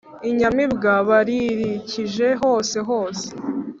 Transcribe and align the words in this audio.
Inyamibwa 0.29 0.91
baririkije 1.09 2.27
hose 2.41 2.77
hose 2.87 3.27